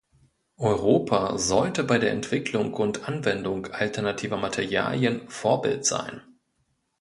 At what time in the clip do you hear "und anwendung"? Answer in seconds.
2.73-3.67